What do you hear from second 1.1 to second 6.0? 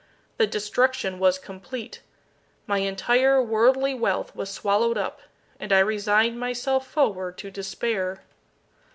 was complete. My entire worldly wealth was swallowed up, and I